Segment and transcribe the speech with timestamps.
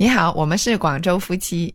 [0.00, 1.74] 你好，我们是广州夫妻。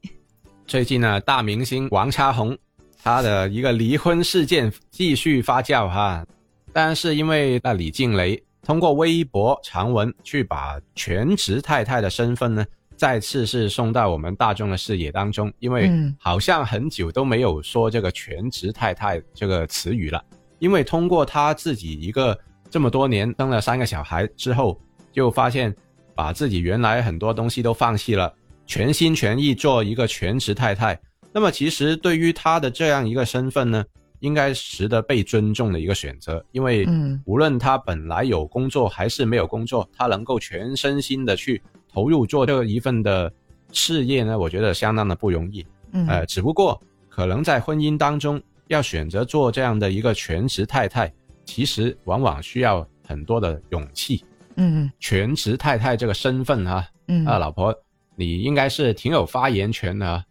[0.66, 2.58] 最近呢，大明星王叉红，
[3.04, 6.26] 他的一个离婚事件继续发酵哈。
[6.72, 12.66] 但是因为那李静蕾通过微博长文去把全职太太的身份呢，
[12.96, 20.24] 再次是送到我们大众的视野当中，因为好像很久都没有说这个全职太太这个词语了。
[20.60, 24.80] 因为通过他自己一个这么多年生了三个小孩之后，
[25.12, 25.76] 就发现
[26.16, 28.34] 把自己原来很多东西都放弃了。
[28.66, 30.98] 全心全意做一个全职太太，
[31.34, 33.84] 那么其实对于她的这样一个身份呢，
[34.22, 36.44] 应该值得被尊重的一个选择。
[36.54, 43.32] 因为，嗯，无论她本来有工作还是没有工作，她能够全身心的去投入做这一份的
[43.74, 45.66] 事业呢，我觉得相当的不容易。
[45.92, 54.24] 嗯，呃，只不过可能在婚姻当中要选择做这样的一个全职太太，其实往往需要很多的勇气。
[54.58, 57.74] 嗯，全职太太这个身份啊，嗯啊，老婆。
[58.16, 60.24] 你应该是挺有发言权的，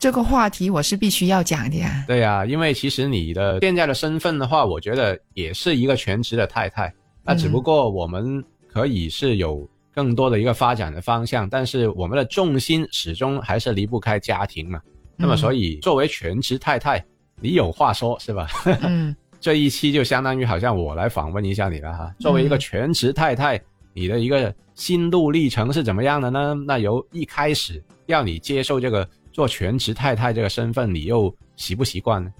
[0.00, 2.04] 这个话题我是必须要讲的呀。
[2.08, 6.92] 对呀，因为其实你的现在的身份的话，我觉得也是一个全职的太太。
[7.22, 14.80] 那只不过我们可以是有更多的一个发展的方向，但是我们的重心始终还是离不开家庭嘛。
[15.16, 17.00] 那么，所以作为全职太太，
[17.40, 18.48] 你有话说是吧？
[18.82, 19.14] 嗯，
[19.44, 22.10] 这一期就相当于好像我来访问一下你了哈。
[22.18, 23.60] 作为一个全职太太。
[23.92, 26.54] 你的一个心路历程是怎么样的呢？
[26.66, 32.32] 那由一开始要你接受这个做全职太太这个身份，你又习不习惯呢？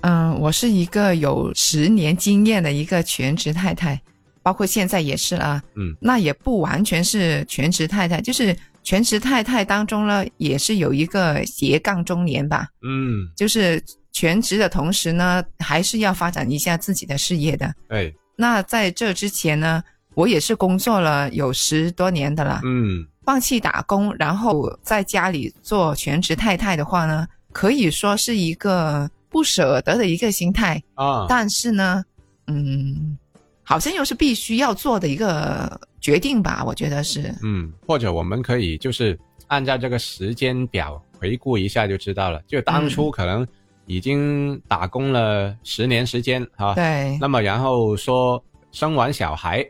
[0.00, 3.98] 嗯，我是一个有十年经验的一个全职太太，
[4.42, 5.62] 包括现在也是啊。
[5.76, 12.66] 嗯，那也不完全是全职太太，就是全职太太当中呢，也是有一个斜杠中年吧。
[12.82, 13.80] 嗯，就是
[14.16, 17.70] 全职的同时呢，还是要发展一下自己的事业的。
[17.86, 18.14] 对。
[18.34, 19.84] 那在这之前呢？
[20.14, 31.26] 我也是工作了有十多年的了，嗯，放弃打工，然后在家里做全职太太的话呢，可以说是一个不舍得的一个心态啊。
[31.28, 32.02] 但是呢，
[32.46, 33.18] 嗯，
[33.62, 37.34] 好像又是必须要做的一个决定吧，我觉得是。
[37.42, 39.18] 嗯，或者我们可以就是
[39.48, 43.46] 按照这个时间表回顾一下就知道了，就当初可能
[43.86, 49.66] 已经打工了十年时间啊，对，那么然后说生完小孩。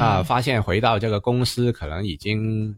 [0.00, 2.74] 啊，发现回到这个公司可能已经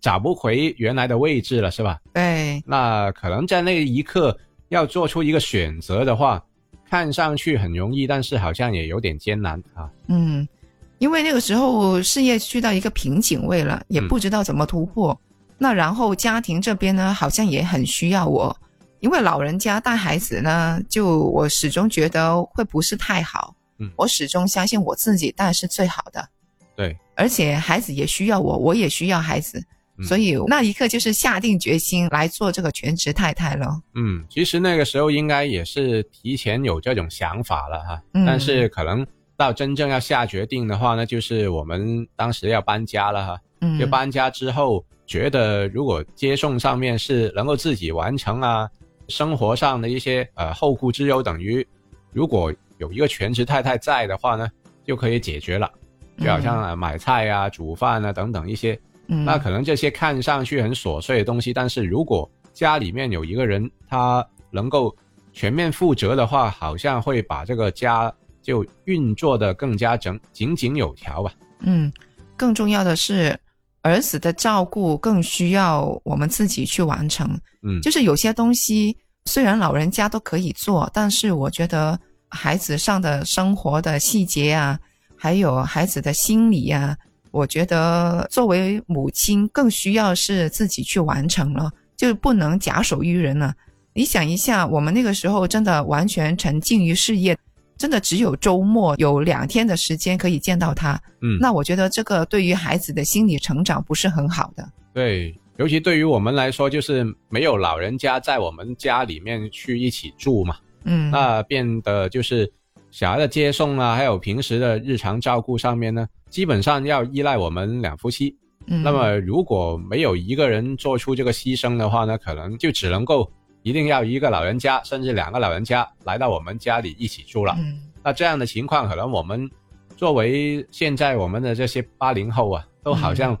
[0.00, 1.98] 找不回原来的位置了，是吧？
[2.14, 2.62] 对。
[2.64, 4.34] 那可能在那一刻
[4.70, 6.42] 要做出一个选择的话，
[6.88, 9.90] 看上去很容易，但是好像也有点艰难啊。
[10.06, 10.48] 嗯，
[10.96, 15.20] 因为那个时候事业去到一个瓶颈位了，也不知道怎么突破。
[15.58, 18.56] 那然后家庭这边呢，好像也很需要我，
[19.06, 23.54] 因为老人家带孩子呢，就我始终觉得会不是太好。
[23.78, 26.28] 嗯，我始终相信我自己带是最好的。
[26.74, 29.62] 对，而且孩子也需要我，我也需要孩子，
[30.02, 33.80] 所以那一刻就是下定决心来做这个全职太太了。
[33.94, 39.06] 嗯，其实那个时候应该也是提前有这种想法了哈，但是可能
[39.36, 43.40] 到真正要下决定的话呢，就是我们当时要搬家了哈。
[43.60, 48.68] 嗯，就搬家之后，觉得如果接送上面是能够自己完成啊，
[49.08, 51.66] 生活上的一些呃后顾之忧，等于
[52.12, 54.48] 如果有一个全职太太在的话呢，
[54.84, 55.70] 就可以解决了。
[56.18, 64.96] 就好像啊，买菜啊、煮饭啊等等一些，那可能这些看上去很琐碎的东西，但是如果家里面有一个人他能够
[65.32, 71.30] 全面负责的话，好像会把这个家就运作的更加整井井有条吧。
[71.60, 71.92] 嗯，
[72.34, 73.38] 更重要的是
[73.86, 77.28] 儿子的照顾更需要我们自己去完成。
[77.62, 81.96] 嗯，就是有些东西虽然老人家都可以做，但是我觉得
[82.28, 84.76] 孩子上的生活的细节啊。
[85.18, 86.94] 还有孩子的心理啊，
[87.30, 93.54] 我觉得作为母亲更需要是自己去完成了，就不能假手于人了。
[93.94, 97.36] 你想一下，我们那个时候真的完全沉浸于事业，
[97.76, 101.00] 真的只有周末有两天的时间可以见到他。
[101.22, 104.68] 嗯，那我觉得这个对于孩子的心理成长不是很好的。
[104.92, 110.56] 对，尤其对于我们来说，就是没有老人家在我们家里面去一起住嘛。
[110.84, 112.50] 嗯，那变得就是。
[112.92, 118.34] 小孩的接送啊，还有平时的日常照顾上面呢，基本上要依赖我们两夫妻。
[118.68, 123.30] 嗯，那么如果没有一个人做出这个牺牲的话呢，可能就只能够
[123.66, 127.52] 一定要一个老人家，甚至两个老人家来到我们家里一起住了。
[127.58, 129.50] 嗯，那这样的情况，可能我们
[129.96, 133.36] 作为现在我们的这些八零后啊，都好像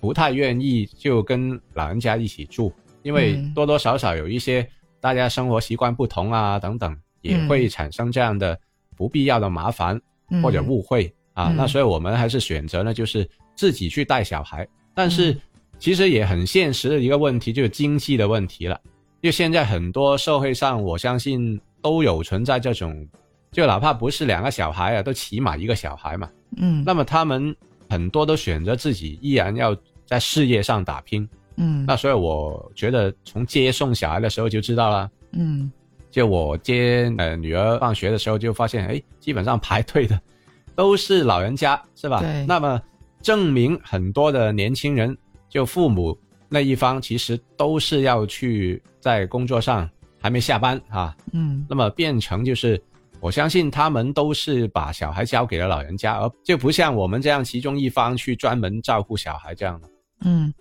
[0.00, 2.72] 不太愿意就跟老人家一起住，
[3.04, 4.68] 因为多多少少有一些
[5.00, 8.58] 大家生活习惯不同啊，等等，也会产生这样的。
[8.94, 9.98] 不必要的麻烦
[10.42, 14.68] 或者误会啊，那所以我们还是选择呢，就是自己去带小孩。
[14.94, 15.36] 但是
[15.78, 18.78] 其实也很现实的一个问题，就是经济的问题了。
[19.22, 23.08] 因为现在很多社会上，我相信都有存在这种，
[23.52, 26.28] 就哪怕不是两个小孩啊，都起码一个小孩嘛。
[26.56, 27.54] 嗯，那么他们
[27.88, 31.26] 很多都选择自己依然要在事业上打拼。
[31.56, 35.10] 嗯，那所以我觉得从接送小孩的时候就知道了。
[35.30, 35.70] 嗯，
[36.10, 40.20] 就我接呃女儿放学的时候就发现，哎，基本上排队的
[40.74, 42.20] 都是老人家，是吧？
[42.20, 42.44] 对。
[42.46, 42.82] 那么
[43.20, 45.16] 证明很多的年轻人。
[45.48, 46.18] 就父母
[46.52, 49.88] 那一方其实都是要去在工作上
[50.20, 52.78] 还没下班啊，嗯，那么变成就是
[53.20, 59.88] 我相信他们都是把小孩交给了老人家，而就不像我们这样其中一方去专门照顾小孩这样的。
[60.24, 60.52] 嗯，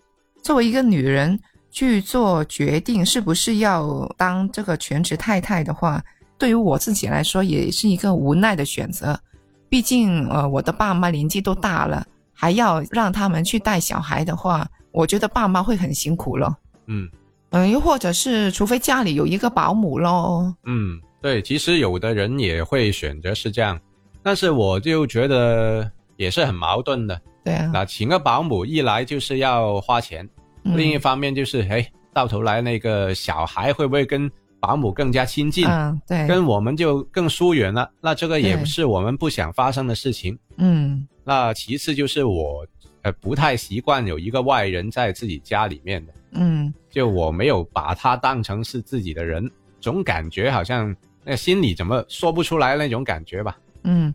[0.41, 1.38] 作为一个女人
[1.71, 6.01] 去做决定是不是要当这个全职太太的话，
[6.38, 9.19] 对于我自己来说也是一个无奈的选择，
[9.67, 14.65] 毕竟呃我的爸妈年纪都大了，还要让他们去带小孩的话。
[14.91, 16.57] 我觉得爸妈会很辛苦了，
[16.88, 17.09] 嗯。
[17.53, 23.77] 嗯，又或者是除非家里有一个保姆喽，嗯，对，其实有的人也会选择是这样，
[24.23, 30.25] 但是我就觉得也是很矛盾的，对啊，那请个保姆一来就是要花钱，
[30.63, 35.67] 另一方面就是哎，到头来那个小孩会不会跟保姆更加亲近？
[35.67, 42.65] 嗯，对，跟我们就更疏远了，那这个也不是我们不想发生的事情，嗯，那其次就是我。
[43.03, 49.50] 呃，不太习惯有一个外人在自己家里面的，嗯，就我没有把他当成是自己的人，
[49.80, 53.57] 总感觉好像那心里怎么说不出来那种感觉吧。
[53.83, 54.13] 嗯，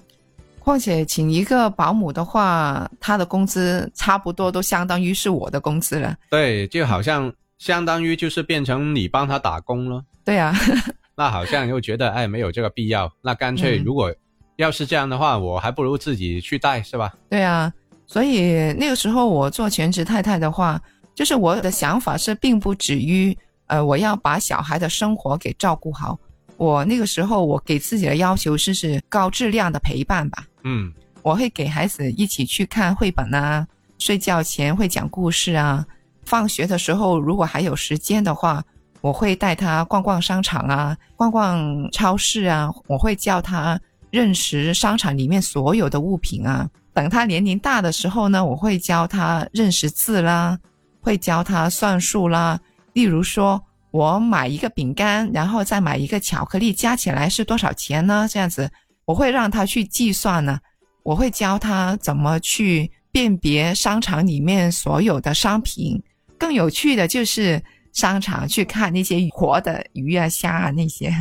[0.61, 6.17] 况且请一个保姆的话，他的工资差不多都相当于是我的工资了。
[6.31, 10.05] 对，就好像相当于就是变成你帮他打工了。
[10.25, 10.55] 对啊，
[11.17, 14.15] 那好像又觉得哎没有这个必要，那干脆如果
[14.56, 17.12] 要是这样的话，我还不如自己去带，是吧？
[17.29, 17.73] 对啊。
[18.06, 20.81] 所以那个时候我做全职太太的话，
[21.14, 23.37] 就是我的想法是，并不止于
[23.67, 26.19] 呃，我要把小孩的生活给照顾好。
[26.56, 30.44] 我那个时候我给自己的要求是是高质量的陪伴吧。
[30.62, 30.93] 嗯，
[31.23, 33.67] 我会给孩子一起去看绘本啊，
[33.99, 35.85] 睡觉前会讲故事啊，
[36.25, 38.62] 放学的时候如果还有时间的话，
[39.00, 43.79] 我会带他逛逛商场啊，逛逛超市啊，我会教他
[44.11, 46.70] 认识商场里面所有的物品啊。
[46.96, 50.58] 等他年龄大的时候呢，我会教他认识字啦，
[51.02, 52.58] 会教他算数啦。
[52.94, 58.26] 例如说，我买一个饼干，然后再买一个巧克力，加起来是多少钱呢？
[58.32, 58.70] 这样子，
[59.04, 60.58] 我会让他去计算呢。
[61.02, 66.02] 我会教他怎么去辨别商场里面所有的商品。
[66.38, 71.14] 更有趣的就是商场去看那些活的鱼啊、虾啊那些，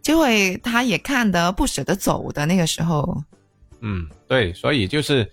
[0.00, 3.22] 就会他也看得不舍得走的那个时候。
[3.86, 5.30] 嗯，对，所以就是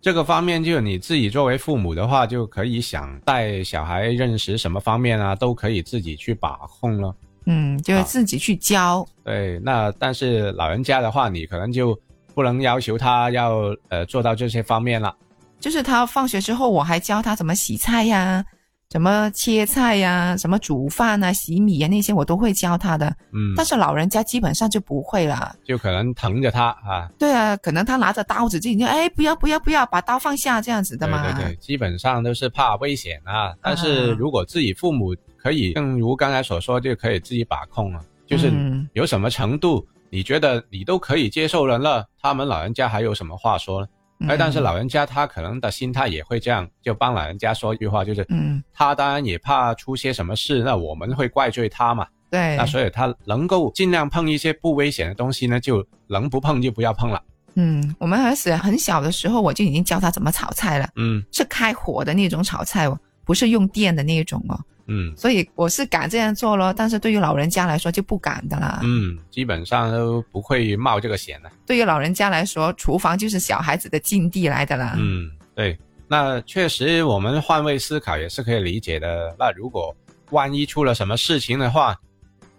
[0.00, 7.14] 这个方面，就是你自己作为父母的话，就可以想带小孩认识什么方面啊，都可以自己去把控了。
[7.44, 9.06] 嗯，就是自己去教。
[9.22, 11.98] 对，那但是老人家的话，你可能就
[12.34, 15.14] 不能要求他要呃做到这些方面了。
[15.58, 18.42] 就是他放学之后，我还教他怎么洗菜呀。
[18.90, 23.06] 什么切菜呀，什么煮饭啊、洗米啊那些我都会教他的。
[23.32, 27.08] 嗯，但是老人家基本上就不会了，就可能疼着他啊。
[27.16, 31.22] 对啊，可能他拿着刀子就已经哎，不要不要不要，把刀放下这样子的嘛。
[31.22, 33.54] 对对对，基本上都是怕危险啊。
[33.62, 38.00] 但是如果自己父母可以，正如刚才所说，就可以自己把控了。
[38.26, 38.52] 就是
[38.92, 43.86] 有什么程度，你觉得你都可以接受人了，那他们老人家还有什么话说呢？
[44.28, 52.06] 哎，但是老人家他可能的心态也会这样，就帮老人家说一句话，就是，嗯，他当然也怕出些什么事，那我们会怪罪他嘛。
[52.30, 57.20] 对，那所以他能够尽量碰一些不危险的东西呢，就能不碰就不要碰了。
[57.54, 60.88] 嗯，我们儿子很小的时候，我就已经教他怎么炒菜了。
[60.96, 64.60] 嗯，是开火的那种炒菜哦，不是用电的那种哦。
[64.92, 68.80] 嗯，所以我是敢这样做咯，但是对于老人家来说就不敢的啦。
[68.82, 71.50] 嗯，基本上都不会冒这个险的。
[71.64, 74.96] 对于老人家来说，厨房就是小孩子的禁地来的啦。
[74.98, 75.78] 嗯，对，
[76.08, 79.32] 那确实我们换位思考也是可以理解的。
[79.38, 79.94] 那如果
[80.30, 81.96] 万一出了什么事情的话，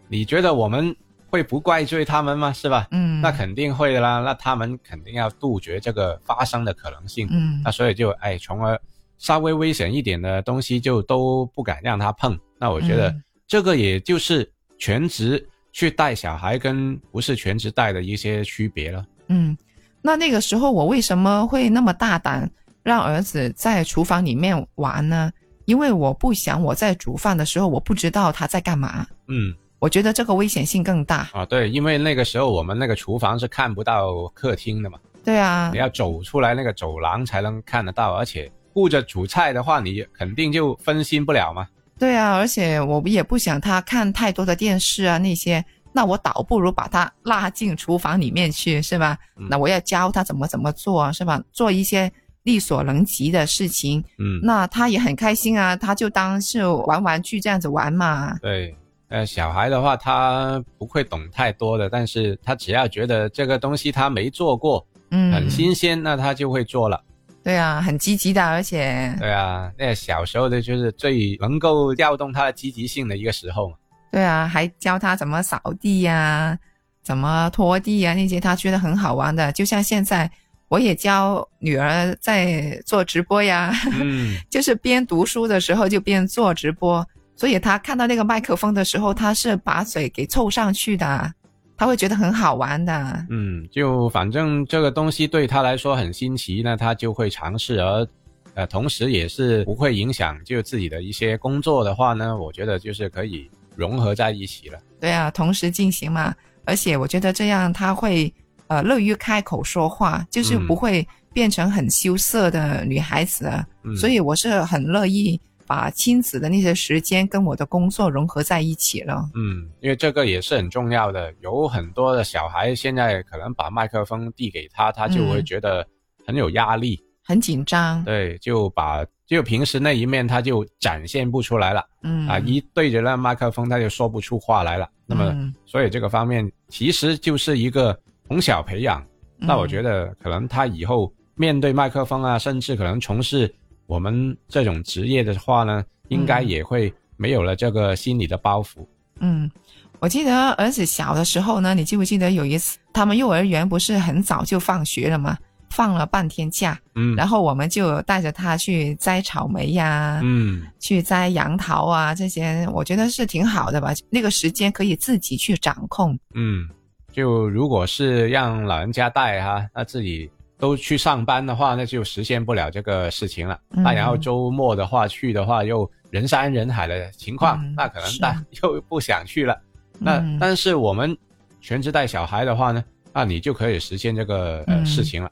[0.08, 0.96] 你觉得我们
[1.30, 2.54] 会不怪罪他们吗？
[2.54, 2.88] 是吧？
[2.92, 4.20] 嗯，那肯定会的啦。
[4.20, 7.28] 那他们肯定要杜绝这个发生的可能性。
[7.30, 8.80] 嗯，那所以就哎，从而。
[9.22, 13.16] 稍微危险一点的东西就都不敢让他碰，那我觉得
[13.48, 19.06] 这个也就是全职去带小孩跟不是全职带的一些区别了。
[19.28, 19.56] 嗯，
[20.02, 22.50] 那那个时候我为什么会那么大胆
[22.82, 25.32] 让儿子在厨房里面玩呢？
[25.66, 29.06] 因为我不想我在煮饭的时候我不知道他在干嘛。
[29.28, 31.46] 嗯，我觉得这个危险性更大啊。
[31.46, 34.98] 对，因为那个时候我们那个厨房是看不到客厅的嘛。
[35.24, 38.52] 对啊，你要走出来那个走廊才能看得到，而且。
[38.74, 41.68] 顾着煮菜的话，你肯定就分心不了嘛。
[42.00, 45.64] 对啊，而且我也不想他看太多的电视啊那些，
[45.94, 49.18] 那我倒不如把他拉进厨房里面去，是吧？
[49.50, 51.40] 那我要教他怎么怎么做，是吧？
[51.52, 52.12] 做一些
[52.44, 58.36] 力所能及的事情，嗯，那他也很开心啊，他就当是玩玩具这样子玩嘛。
[58.42, 58.76] 对，
[59.10, 67.00] 呃，小孩的话他不会懂太多的，但是他只要觉得这个东西他没做过，嗯，很新鲜，那他就会做了。
[67.44, 73.76] 对啊，很积极的，而且对啊，那小时候的就是最能够调动他的积极性的一个时候嘛。
[74.12, 76.58] 对啊，还教他怎么扫地呀，
[77.04, 79.52] 怎么拖地呀，那些他觉得很好玩的。
[79.54, 80.30] 就像现在，
[80.68, 87.04] 我也教女儿在做直播呀，嗯， 就是边读书的时候就边做直播，
[87.36, 91.34] 所以他看到那个麦克风的时候，他是把嘴给凑上去的。
[91.82, 98.08] 他会觉得很好玩的，嗯，就反正这个东西对他来说很新奇，那他就会尝试，而
[98.54, 104.78] 呃，同时也是不会影响就自己的一些工作的话呢，我觉得就是可以融合在一起了。
[105.00, 106.36] 对啊，同时进行嘛，
[106.66, 108.32] 而且我觉得这样他会
[108.68, 113.52] 呃乐于开口说话，就是不会变成很羞涩的女孩子，
[113.98, 115.42] 所以我是很乐意。
[115.72, 119.24] 把亲子的那些时间跟我的工作融合在一起了。
[119.36, 121.34] 嗯，因为这个也是很重要的。
[121.40, 125.88] 有很多的小孩现在可能把麦克风递给他，他就会觉得
[126.28, 128.04] 很有压力，很紧张。
[128.04, 131.82] 对，就把就平时那一面他就展现不出来了。
[132.04, 134.86] 嗯啊，一对着那麦克风他就说不出话来了。
[135.06, 137.98] 那么，所以这个方面其实就是一个
[138.28, 139.02] 从小培养。
[139.38, 143.56] 那我觉得可能他以后面对麦克风啊，甚至可能从事。
[143.92, 148.88] 我们这种职业的话呢，应该也会没有了这个心理的包袱。
[149.20, 149.52] 嗯，
[150.00, 155.38] 我记得儿子小的时候呢，你记不记得有一次他们幼儿园不是很早就放学了吗？
[155.72, 163.92] 放了半天假，嗯，然后我们就带着他去摘草莓呀，嗯，去摘杨桃啊，这些我觉得是挺好的吧。
[164.10, 166.18] 那个时间可以自己去掌控。
[166.34, 166.66] 嗯，
[167.12, 170.32] 就如果是让老人家带哈，那自己。
[170.62, 173.60] 都去上班的话，那就实现不了这个事情了。
[173.70, 179.60] 那然后周末的话去的话，又人山人海的情况，那可能大 又不想去了。
[179.98, 181.18] 那但是我们
[181.62, 185.32] 全职带小孩的话呢，那你就可以实现这个呃事情了。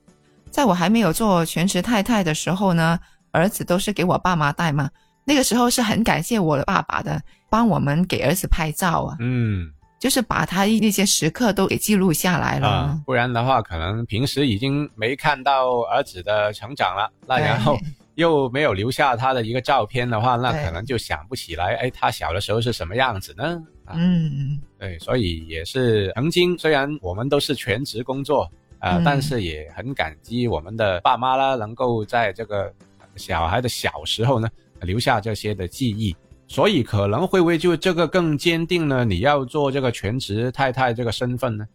[0.49, 2.99] 在我还没有做全职太太的时候呢，
[3.31, 4.89] 儿子都是给我爸妈带嘛。
[5.25, 7.21] 那个时候是很感谢我的爸爸的，
[7.51, 9.15] 帮我们给儿子拍照啊。
[9.19, 9.71] 嗯。
[9.99, 17.77] 就是把他那些时刻都给记录下来了，不然的话，可能平时已经没看到儿子的成长了，那然后
[18.15, 23.61] 又没有留下他的一个照片的话，那可能就想不起来，哎，他小的时候是什么样子呢？
[23.91, 32.73] 嗯，对，所以也是曾经，虽然我们都是全职工作啊，但是也很感激我们的爸妈啦，能够在这个
[33.17, 34.47] 小孩的小时候呢，
[34.79, 36.15] 留下这些的记忆。
[36.49, 41.65] 所以可能会不会就这个更坚定呢你要做这个全职太太这个身份呢？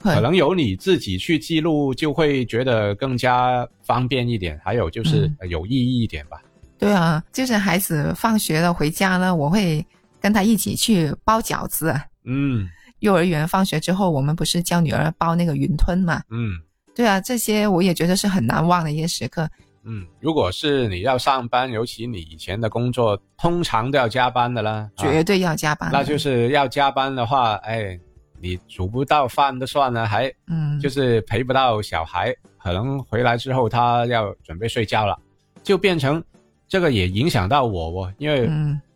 [0.00, 6.42] 可能由你自己去记录，就会觉得更加方便一点，还有就是有意义一点吧。
[6.76, 9.82] 对啊，就是孩子放学了回家呢，我会
[10.20, 11.98] 跟他一起去包饺子。
[12.24, 16.20] 嗯，幼儿园放学之后，我们不是教女儿包那个云吞嘛？
[16.28, 16.60] 嗯，
[16.94, 19.48] 对啊，这些我也觉得是很难忘的一些时刻。
[19.86, 25.90] 嗯，如果是你要上班，尤其你以前的工作通常都要加班的啦，绝对要加班。
[25.92, 27.98] 那就是要加班的话，哎，
[28.40, 35.18] 你煮不到饭都算了，还嗯，就是陪不到小孩，可能回来之后他要准备睡觉了，
[35.62, 36.22] 就变成
[36.66, 38.48] 这个也影响到我哦，因为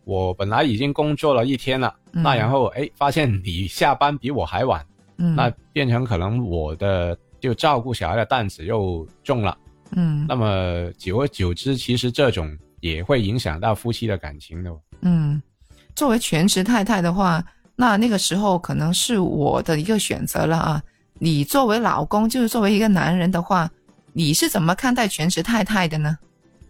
[0.05, 4.83] 我本来已经工作了一天了，那然后哎发现你下班比我还晚，
[5.17, 9.55] 嗯，那变成可能我的就照顾小孩的担子又重了。
[9.95, 14.71] 嗯，那么久而久之，其实这种也会影响到夫妻的感情的。
[15.01, 15.41] 嗯，
[15.95, 17.43] 作为全职太太的话，
[17.75, 20.83] 那那个时候可能是我的一个选择了啊。
[21.17, 23.69] 你作为老公，就是作为一个男人的话，
[24.13, 26.17] 你是怎么看待全职太太的呢？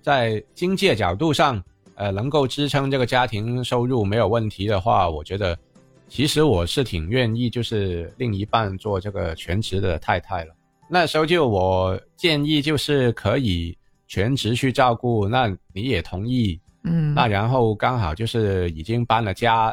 [0.01, 1.61] 在经济角度上，
[1.95, 5.57] 呃，能够支撑这个家庭收入没有问题的话，我觉得
[6.07, 10.55] 其实我是挺愿意，就是另一半做这个全职的太太了。
[10.91, 13.77] 那时候就我建议就是可以
[14.07, 19.71] 全职去照顾，那你也同意，嗯，那然后刚好就是已经搬了家，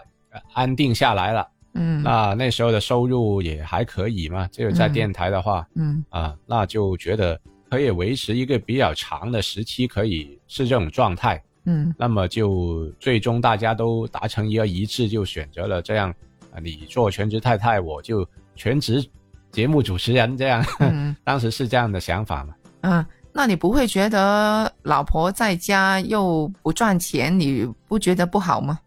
[0.53, 6.05] 安定下来了，嗯，那那时候的收入也还可以嘛，就是在电台的话，嗯。
[6.11, 16.11] 啊，那就觉得可以维持一个比较长的时期，可以是这种状态，嗯，那么就最终大家都达成一个一致，就选择了这样，
[16.53, 19.03] 啊，你做全职太太，我就全职。
[19.57, 20.63] 节目主持人这样，
[21.25, 22.55] 当时是这样的想法嘛？
[22.83, 28.79] 嗯，那你不会觉得老婆在家又不赚钱，你不觉得不好吗？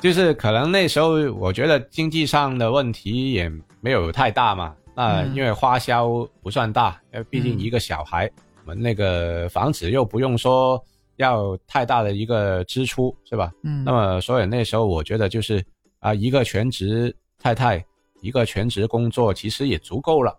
[0.00, 3.48] 就是可能那时候我觉得经济上的问题也
[3.80, 6.08] 没有太大嘛，那因为花销
[6.42, 7.00] 不算大，
[7.30, 8.28] 毕竟一个小孩，
[8.64, 10.84] 我们那个房子又不用说
[11.14, 13.52] 要太大的一个支出，是吧？
[13.62, 13.84] 嗯。
[13.84, 15.64] 那么所以那时候我觉得就是
[16.00, 17.84] 啊，一个全职太太，
[18.20, 20.36] 一个全职工作其实也足够了，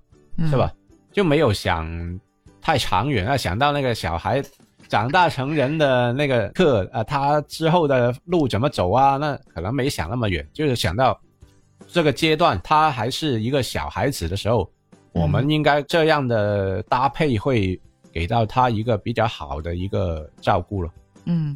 [0.50, 0.72] 是吧？
[1.12, 2.20] 就没有想
[2.62, 4.44] 太长远啊，想到那个小孩。
[4.90, 9.16] 长大成人的那个课啊，他之后的路怎么走啊？
[9.16, 11.18] 那可能没想那么远，就是想到
[11.88, 14.70] 这个阶段，他还是一个小孩子的时候，
[15.14, 17.80] 我们应该这样的搭配会
[18.12, 20.92] 给到他一个比较好的一个照顾了。
[21.24, 21.56] 嗯，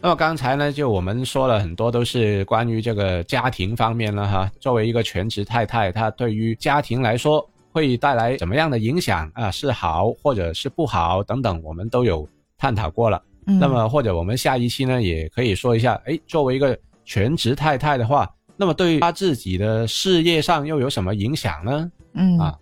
[0.00, 4.50] 那么刚才呢，就我们说了很多都是关于这个家庭方面了哈。
[4.60, 9.50] 作为一个全职太太，她对于家庭来说会带来怎么样的影响啊？
[9.50, 12.28] 是好或者是不好等等，我们都有。
[12.58, 16.74] 探讨过了，那么或者我们下一期呢，也可以说一下，哎，作为一个
[17.04, 18.26] 全职太太的话，
[18.56, 21.92] 那么对于她自己的事业上又有什么影响呢？
[22.14, 22.58] 嗯啊，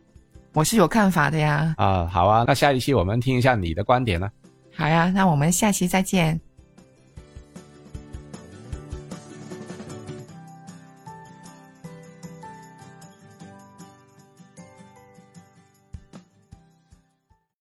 [0.52, 1.72] 我是有看法的呀。
[1.78, 4.28] 啊，好啊，那下一期我们听一下你的观点呢。
[4.76, 6.40] 好呀，那我们下期再见。